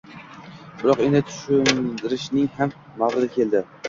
Biroq, 0.77 1.03
endi 1.07 1.19
turishning 1.33 2.47
ham 2.57 2.73
mavridi 3.03 3.31
keldi 3.37 3.63